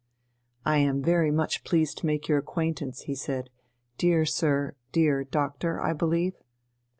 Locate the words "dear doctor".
4.91-5.79